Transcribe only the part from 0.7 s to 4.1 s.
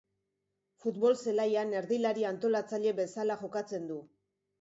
Futbol zelaian, erdilari antolatzaile bezala jokatzen du.